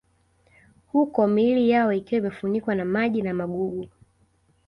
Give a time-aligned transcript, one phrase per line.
[0.91, 3.87] Huku miili yao ikiwa imefunikwa na maji na magugu